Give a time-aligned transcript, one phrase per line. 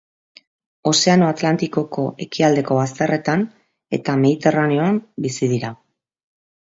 [0.91, 3.45] Ozeano Atlantikoko ekialdeko bazterretan
[3.99, 5.73] eta Mediterraneoan bizi dira.